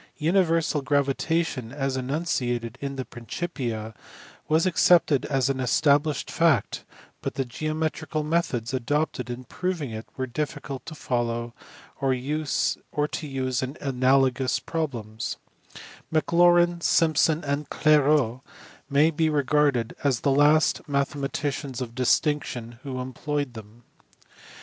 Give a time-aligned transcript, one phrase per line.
[0.17, 3.93] Universal gravitation as enunciated in the Principia
[4.47, 6.83] was accepted as an established fact,
[7.21, 11.53] but the geometrical methods adopted in proving it were diffi cult to follow
[11.99, 15.37] or to use in analogous problems;
[16.11, 18.41] Maclaurin, Simpson, and Clairaut
[18.89, 21.27] may be regarded as the last mathe EULER.
[21.27, 21.29] 399
[21.71, 23.83] maticians of distinction who employed them.